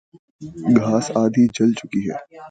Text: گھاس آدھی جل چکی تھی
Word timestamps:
گھاس 0.79 1.05
آدھی 1.21 1.43
جل 1.55 1.69
چکی 1.79 1.99
تھی 2.03 2.09